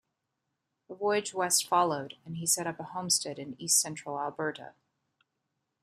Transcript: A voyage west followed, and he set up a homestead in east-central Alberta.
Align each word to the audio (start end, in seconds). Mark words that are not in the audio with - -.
A 0.89 0.95
voyage 0.95 1.31
west 1.31 1.67
followed, 1.67 2.15
and 2.25 2.37
he 2.37 2.47
set 2.47 2.65
up 2.65 2.79
a 2.79 2.83
homestead 2.85 3.37
in 3.37 3.55
east-central 3.61 4.19
Alberta. 4.19 4.73